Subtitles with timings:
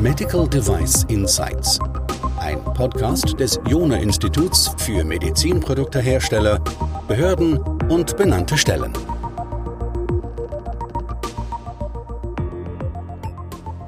[0.00, 1.78] Medical Device Insights.
[2.38, 6.58] Ein Podcast des Jona Instituts für Medizinproduktehersteller,
[7.06, 8.92] Behörden und benannte Stellen.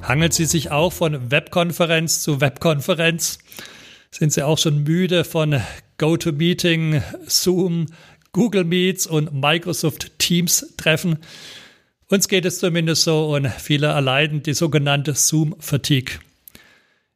[0.03, 3.39] Hangelt Sie sich auch von Webkonferenz zu Webkonferenz?
[4.11, 5.61] Sind Sie auch schon müde von
[5.99, 7.87] GoToMeeting, Zoom,
[8.33, 11.19] Google Meets und Microsoft Teams Treffen?
[12.13, 16.19] Uns geht es zumindest so und viele erleiden die sogenannte Zoom-Fatigue.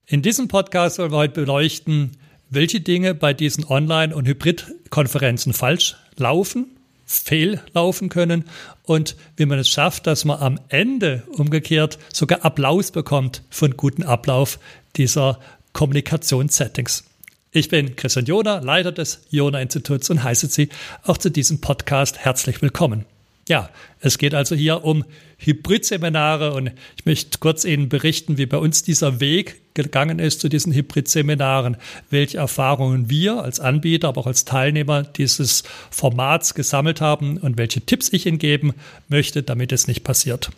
[0.06, 2.12] In diesem Podcast wollen wir heute beleuchten,
[2.48, 6.68] welche Dinge bei diesen Online- und Hybrid-Konferenzen falsch laufen,
[7.04, 8.46] fehllaufen können
[8.84, 14.02] und wie man es schafft, dass man am Ende umgekehrt sogar Applaus bekommt von guten
[14.02, 14.59] Ablauf
[14.96, 15.40] dieser
[15.74, 17.04] Kommunikationssettings.
[17.51, 20.70] Ich bin Christian Jona, Leiter des Jona Instituts und heiße Sie
[21.02, 23.04] auch zu diesem Podcast herzlich willkommen.
[23.48, 25.05] Ja, es geht also hier um
[25.38, 30.48] Hybridseminare und ich möchte kurz Ihnen berichten, wie bei uns dieser Weg gegangen ist zu
[30.48, 31.76] diesen Hybridseminaren,
[32.10, 37.82] welche Erfahrungen wir als Anbieter, aber auch als Teilnehmer dieses Formats gesammelt haben und welche
[37.82, 38.74] Tipps ich Ihnen geben
[39.09, 40.51] möchte, damit es nicht passiert.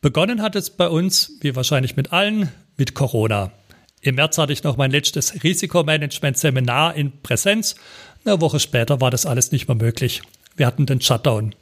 [0.00, 3.50] Begonnen hat es bei uns, wie wahrscheinlich mit allen, mit Corona.
[4.00, 7.74] Im März hatte ich noch mein letztes Risikomanagement-Seminar in Präsenz.
[8.24, 10.22] Eine Woche später war das alles nicht mehr möglich.
[10.56, 11.54] Wir hatten den Shutdown.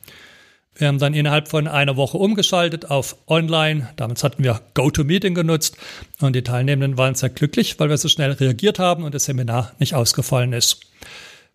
[0.75, 3.91] Wir haben dann innerhalb von einer Woche umgeschaltet auf Online.
[3.97, 5.77] Damals hatten wir GoToMeeting genutzt
[6.21, 9.73] und die Teilnehmenden waren sehr glücklich, weil wir so schnell reagiert haben und das Seminar
[9.79, 10.81] nicht ausgefallen ist.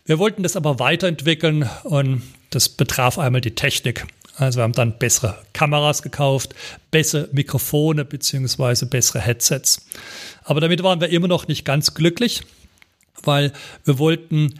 [0.05, 2.21] Wir wollten das aber weiterentwickeln und
[2.51, 4.05] das betraf einmal die Technik.
[4.37, 6.53] Also wir haben dann bessere Kameras gekauft,
[6.91, 8.85] bessere Mikrofone bzw.
[8.85, 9.87] bessere Headsets.
[10.43, 12.43] Aber damit waren wir immer noch nicht ganz glücklich,
[13.23, 13.51] weil
[13.83, 14.53] wir wollten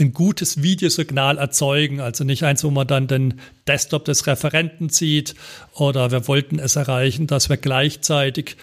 [0.00, 2.00] ein gutes Videosignal erzeugen.
[2.00, 5.34] Also nicht eins, wo man dann den Desktop des Referenten sieht
[5.74, 8.56] oder wir wollten es erreichen, dass wir gleichzeitig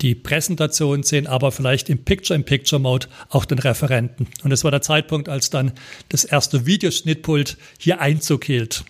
[0.00, 4.28] die Präsentation sehen, aber vielleicht im Picture-in-Picture-Mode auch den Referenten.
[4.44, 5.72] Und es war der Zeitpunkt, als dann
[6.08, 8.84] das erste Videoschnittpult hier Einzug hielt.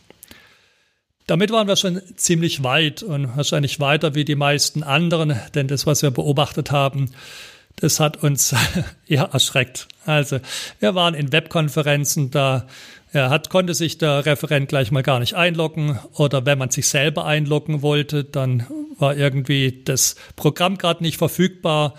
[1.27, 5.87] Damit waren wir schon ziemlich weit und wahrscheinlich weiter wie die meisten anderen, denn das,
[5.87, 7.11] was wir beobachtet haben,
[7.81, 8.55] das hat uns
[9.07, 9.89] eher erschreckt.
[10.05, 10.39] Also
[10.81, 12.67] wir waren in Webkonferenzen, da
[13.13, 16.89] ja, hat, konnte sich der Referent gleich mal gar nicht einloggen oder wenn man sich
[16.89, 18.67] selber einloggen wollte, dann
[18.99, 21.95] war irgendwie das Programm gerade nicht verfügbar.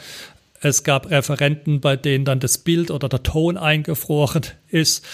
[0.62, 5.06] Es gab Referenten, bei denen dann das Bild oder der Ton eingefroren ist.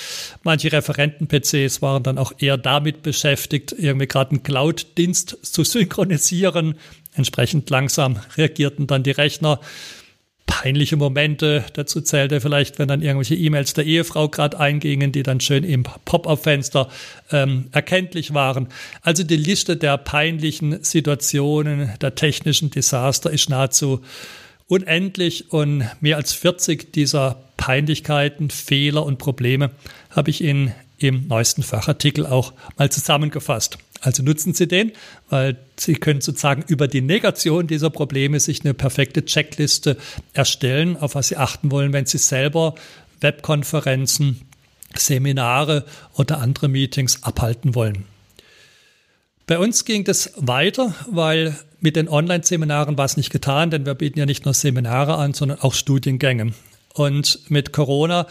[0.43, 6.75] Manche Referenten-PCs waren dann auch eher damit beschäftigt, irgendwie gerade einen Cloud-Dienst zu synchronisieren.
[7.13, 9.59] Entsprechend langsam reagierten dann die Rechner
[10.45, 11.65] peinliche Momente.
[11.73, 15.83] Dazu zählte vielleicht, wenn dann irgendwelche E-Mails der Ehefrau gerade eingingen, die dann schön im
[15.83, 16.89] Pop-up-Fenster
[17.31, 18.67] ähm, erkenntlich waren.
[19.01, 24.01] Also die Liste der peinlichen Situationen, der technischen Desaster ist nahezu
[24.67, 29.71] unendlich und mehr als 40 dieser Peinlichkeiten, Fehler und Probleme
[30.09, 33.77] habe ich Ihnen im neuesten Fachartikel auch mal zusammengefasst.
[34.01, 34.91] Also nutzen Sie den,
[35.29, 39.97] weil Sie können sozusagen über die Negation dieser Probleme sich eine perfekte Checkliste
[40.33, 42.73] erstellen, auf was Sie achten wollen, wenn Sie selber
[43.21, 44.41] Webkonferenzen,
[44.95, 45.85] Seminare
[46.15, 48.05] oder andere Meetings abhalten wollen.
[49.45, 53.93] Bei uns ging das weiter, weil mit den Online-Seminaren war es nicht getan, denn wir
[53.93, 56.53] bieten ja nicht nur Seminare an, sondern auch Studiengänge.
[56.95, 58.25] Und mit Corona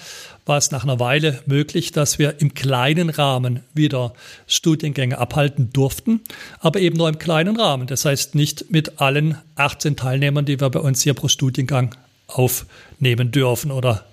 [0.47, 4.15] war es nach einer Weile möglich, dass wir im kleinen Rahmen wieder
[4.47, 6.23] Studiengänge abhalten durften,
[6.61, 7.87] aber eben nur im kleinen Rahmen.
[7.87, 11.95] Das heißt nicht mit allen 18 Teilnehmern, die wir bei uns hier pro Studiengang
[12.27, 14.07] aufnehmen dürfen oder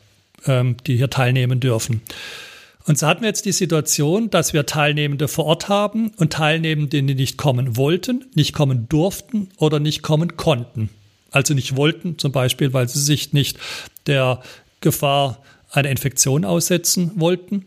[0.45, 2.01] ähm, die hier teilnehmen dürfen.
[2.85, 7.01] Und so hatten wir jetzt die Situation, dass wir Teilnehmende vor Ort haben und Teilnehmende,
[7.01, 10.89] die nicht kommen wollten, nicht kommen durften oder nicht kommen konnten
[11.31, 13.57] also nicht wollten, zum Beispiel, weil sie sich nicht
[14.07, 14.41] der
[14.81, 15.39] Gefahr
[15.71, 17.63] einer Infektion aussetzen wollten,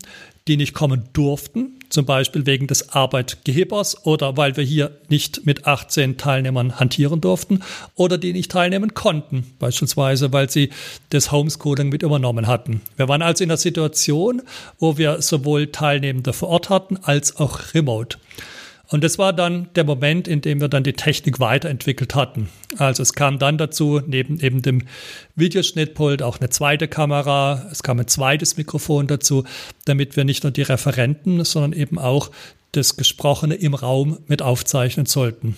[0.47, 5.65] die nicht kommen durften, zum Beispiel wegen des Arbeitgebers oder weil wir hier nicht mit
[5.65, 7.61] 18 Teilnehmern hantieren durften
[7.95, 10.69] oder die nicht teilnehmen konnten, beispielsweise weil sie
[11.09, 12.81] das Homeschooling mit übernommen hatten.
[12.95, 14.43] Wir waren also in der Situation,
[14.77, 18.17] wo wir sowohl Teilnehmende vor Ort hatten als auch remote.
[18.87, 22.49] Und das war dann der Moment, in dem wir dann die Technik weiterentwickelt hatten.
[22.77, 24.83] Also es kam dann dazu, neben eben dem
[25.35, 29.43] Videoschnittpult auch eine zweite Kamera, es kam ein zweites Mikrofon dazu,
[29.85, 32.31] damit wir nicht nur die Referenten, sondern eben auch
[32.73, 35.55] das Gesprochene im Raum mit aufzeichnen sollten.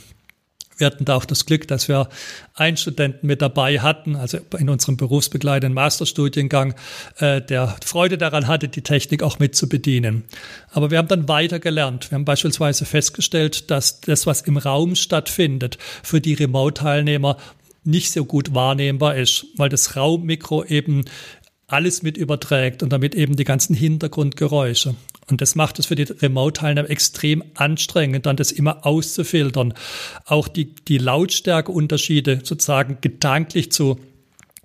[0.77, 2.07] Wir hatten da auch das Glück, dass wir
[2.53, 6.75] einen Studenten mit dabei hatten, also in unserem berufsbegleitenden Masterstudiengang,
[7.17, 10.23] äh, der Freude daran hatte, die Technik auch mit zu bedienen.
[10.71, 12.11] Aber wir haben dann weiter gelernt.
[12.11, 17.37] Wir haben beispielsweise festgestellt, dass das, was im Raum stattfindet, für die Remote-Teilnehmer
[17.83, 21.05] nicht so gut wahrnehmbar ist, weil das Raummikro eben
[21.67, 24.95] alles mit überträgt und damit eben die ganzen Hintergrundgeräusche.
[25.29, 29.73] Und das macht es für die Remote-Teilnehmer extrem anstrengend, dann das immer auszufiltern.
[30.25, 33.99] Auch die, die Lautstärkeunterschiede sozusagen gedanklich zu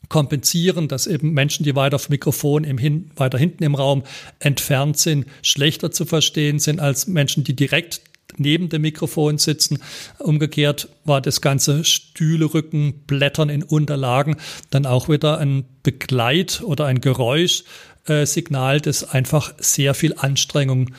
[0.08, 4.02] kompensieren, dass eben Menschen, die weiter auf Mikrofon im Hin, weiter hinten im Raum
[4.38, 8.02] entfernt sind, schlechter zu verstehen sind als Menschen, die direkt
[8.36, 9.78] neben dem Mikrofon sitzen.
[10.18, 14.36] Umgekehrt war das ganze Stühle, Rücken, Blättern in Unterlagen
[14.70, 20.90] dann auch wieder ein Begleit- oder ein Geräuschsignal, das einfach sehr viel Anstrengung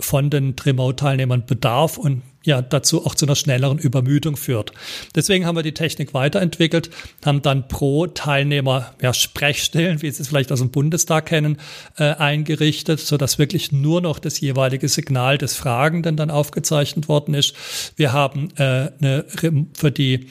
[0.00, 4.72] von den Remote-Teilnehmern bedarf und ja dazu auch zu einer schnelleren Übermüdung führt.
[5.14, 6.90] Deswegen haben wir die Technik weiterentwickelt,
[7.24, 11.58] haben dann pro Teilnehmer ja, Sprechstellen, wie Sie es vielleicht aus dem Bundestag kennen,
[11.98, 17.34] äh, eingerichtet, so dass wirklich nur noch das jeweilige Signal des Fragenden dann aufgezeichnet worden
[17.34, 17.54] ist.
[17.96, 19.24] Wir haben äh, eine,
[19.74, 20.28] für die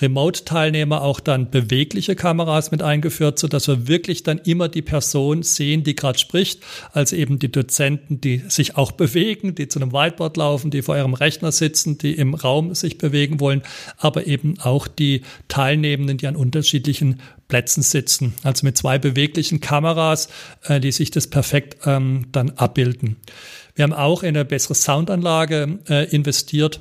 [0.00, 5.42] Remote-Teilnehmer auch dann bewegliche Kameras mit eingeführt, so dass wir wirklich dann immer die Person
[5.42, 6.62] sehen, die gerade spricht,
[6.92, 10.96] also eben die Dozenten, die sich auch bewegen, die zu einem Whiteboard laufen, die vor
[10.96, 13.62] ihrem Rechner sitzen, die im Raum sich bewegen wollen,
[13.98, 20.28] aber eben auch die Teilnehmenden, die an unterschiedlichen Plätzen sitzen, also mit zwei beweglichen Kameras,
[20.64, 23.16] äh, die sich das perfekt ähm, dann abbilden.
[23.74, 26.80] Wir haben auch in eine bessere Soundanlage äh, investiert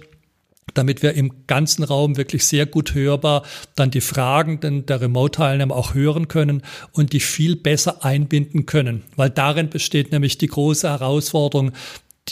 [0.74, 3.44] damit wir im ganzen Raum wirklich sehr gut hörbar
[3.76, 6.62] dann die Fragen der Remote-Teilnehmer auch hören können
[6.92, 9.04] und die viel besser einbinden können.
[9.16, 11.72] Weil darin besteht nämlich die große Herausforderung,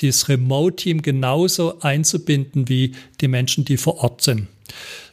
[0.02, 4.48] das Remote-Team genauso einzubinden wie die Menschen, die vor Ort sind.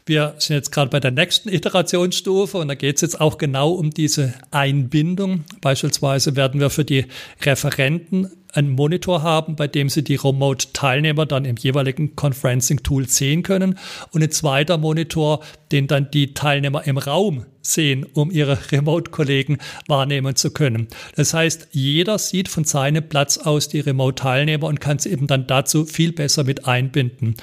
[0.07, 3.73] Wir sind jetzt gerade bei der nächsten Iterationsstufe und da geht es jetzt auch genau
[3.73, 5.45] um diese Einbindung.
[5.61, 7.05] Beispielsweise werden wir für die
[7.43, 13.79] Referenten einen Monitor haben, bei dem sie die Remote-Teilnehmer dann im jeweiligen Conferencing-Tool sehen können
[14.13, 15.41] und ein zweiter Monitor,
[15.73, 20.89] den dann die Teilnehmer im Raum sehen, um ihre Remote-Kollegen wahrnehmen zu können.
[21.17, 25.47] Das heißt, jeder sieht von seinem Platz aus die Remote-Teilnehmer und kann sie eben dann
[25.47, 27.37] dazu viel besser mit einbinden.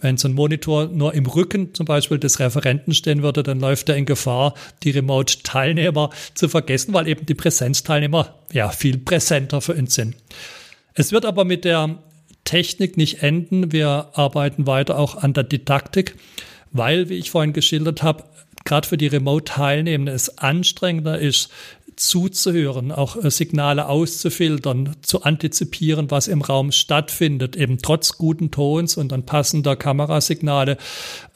[0.00, 3.88] Wenn so ein Monitor nur im Rücken zum Beispiel des Referenten stehen würde, dann läuft
[3.88, 4.54] er in Gefahr,
[4.84, 10.14] die Remote-Teilnehmer zu vergessen, weil eben die Präsenzteilnehmer ja viel präsenter für uns sind.
[10.94, 11.98] Es wird aber mit der
[12.44, 13.72] Technik nicht enden.
[13.72, 16.14] Wir arbeiten weiter auch an der Didaktik,
[16.70, 18.24] weil, wie ich vorhin geschildert habe,
[18.64, 21.50] gerade für die Remote-Teilnehmenden es anstrengender ist,
[21.98, 28.96] zuzuhören, auch äh, Signale auszufiltern, zu antizipieren, was im Raum stattfindet, eben trotz guten Tons
[28.96, 30.78] und dann passender Kamerasignale,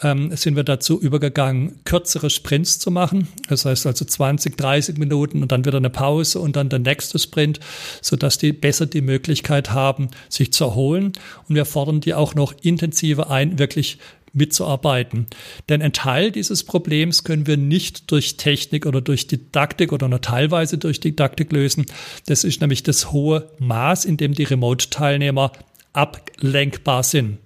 [0.03, 3.29] ähm, sind wir dazu übergegangen, kürzere Sprints zu machen.
[3.49, 7.19] Das heißt also 20, 30 Minuten und dann wieder eine Pause und dann der nächste
[7.19, 7.59] Sprint,
[8.00, 11.12] sodass die besser die Möglichkeit haben, sich zu erholen.
[11.49, 13.99] Und wir fordern die auch noch intensiver ein, wirklich
[14.32, 15.26] mitzuarbeiten.
[15.69, 20.20] Denn ein Teil dieses Problems können wir nicht durch Technik oder durch Didaktik oder nur
[20.20, 21.87] teilweise durch Didaktik lösen.
[22.26, 25.52] Das ist nämlich das hohe Maß, in dem die Remote-Teilnehmer
[25.93, 27.38] ablenkbar sind.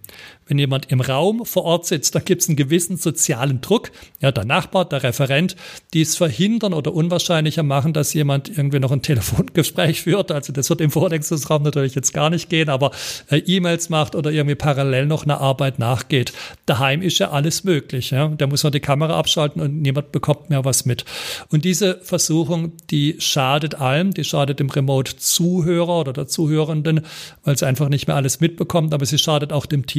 [0.47, 3.91] Wenn jemand im Raum vor Ort sitzt, da gibt es einen gewissen sozialen Druck.
[4.21, 5.57] Ja, der Nachbar, der Referent,
[5.93, 10.31] die es verhindern oder unwahrscheinlicher machen, dass jemand irgendwie noch ein Telefongespräch führt.
[10.31, 12.93] Also das wird im Vorlesungsraum natürlich jetzt gar nicht gehen, aber
[13.29, 16.33] äh, E-Mails macht oder irgendwie parallel noch eine Arbeit nachgeht.
[16.65, 18.13] Daheim ist ja alles möglich.
[18.13, 18.29] Ja?
[18.29, 21.05] Da muss man die Kamera abschalten und niemand bekommt mehr was mit.
[21.51, 27.01] Und diese Versuchung, die schadet allem, die schadet dem Remote-Zuhörer oder der Zuhörenden,
[27.43, 29.96] weil sie einfach nicht mehr alles mitbekommt, aber sie schadet auch dem Team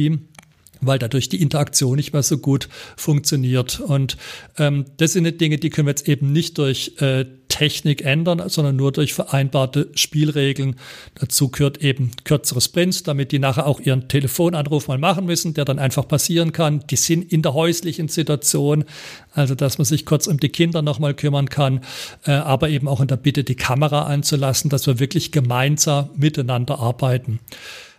[0.80, 3.80] weil dadurch die Interaktion nicht mehr so gut funktioniert.
[3.80, 4.16] Und
[4.58, 8.42] ähm, das sind die Dinge, die können wir jetzt eben nicht durch äh, Technik ändern,
[8.48, 10.76] sondern nur durch vereinbarte Spielregeln.
[11.14, 15.64] Dazu gehört eben kürzere Sprints, damit die nachher auch ihren Telefonanruf mal machen müssen, der
[15.64, 16.84] dann einfach passieren kann.
[16.90, 18.84] Die sind in der häuslichen Situation,
[19.32, 21.80] also dass man sich kurz um die Kinder nochmal kümmern kann,
[22.26, 26.78] äh, aber eben auch in der Bitte, die Kamera anzulassen, dass wir wirklich gemeinsam miteinander
[26.78, 27.40] arbeiten.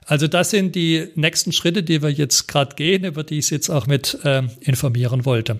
[0.09, 3.69] Also das sind die nächsten Schritte, die wir jetzt gerade gehen, über die ich jetzt
[3.69, 5.57] auch mit äh, informieren wollte.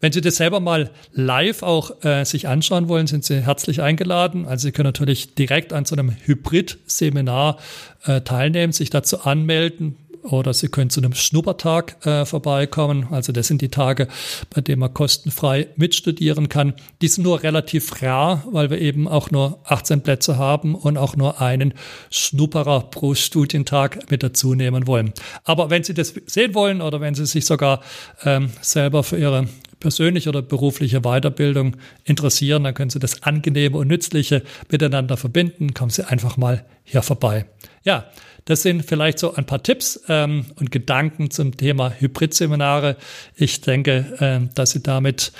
[0.00, 4.46] Wenn Sie das selber mal live auch äh, sich anschauen wollen, sind Sie herzlich eingeladen.
[4.46, 7.58] Also Sie können natürlich direkt an so einem Hybrid-Seminar
[8.06, 13.08] äh, teilnehmen, sich dazu anmelden oder Sie können zu einem Schnuppertag äh, vorbeikommen.
[13.10, 14.08] Also das sind die Tage,
[14.54, 16.74] bei denen man kostenfrei mitstudieren kann.
[17.00, 21.16] Die sind nur relativ rar, weil wir eben auch nur 18 Plätze haben und auch
[21.16, 21.74] nur einen
[22.10, 25.12] Schnupperer pro Studientag mit dazu nehmen wollen.
[25.44, 27.80] Aber wenn Sie das sehen wollen oder wenn Sie sich sogar
[28.24, 29.48] ähm, selber für Ihre
[29.80, 35.74] persönliche oder berufliche Weiterbildung interessieren, dann können Sie das Angenehme und Nützliche miteinander verbinden.
[35.74, 37.46] Kommen Sie einfach mal hier vorbei.
[37.82, 38.06] Ja,
[38.44, 42.96] das sind vielleicht so ein paar Tipps ähm, und Gedanken zum Thema Hybridseminare.
[43.34, 45.32] Ich denke, äh, dass Sie damit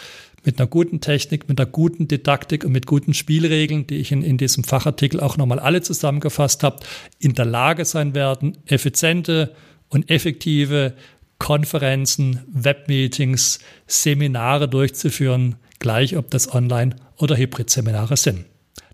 [0.45, 4.23] mit einer guten Technik, mit einer guten Didaktik und mit guten Spielregeln, die ich in,
[4.23, 6.81] in diesem Fachartikel auch nochmal alle zusammengefasst habe,
[7.19, 9.55] in der Lage sein werden, effiziente
[9.89, 10.95] und effektive
[11.41, 18.45] Konferenzen, Webmeetings, Seminare durchzuführen, gleich ob das Online- oder Hybrid-Seminare sind.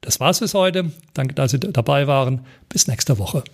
[0.01, 0.93] Das war's für heute.
[1.13, 2.47] Danke, dass Sie dabei waren.
[2.71, 3.45] Bis nächste Woche.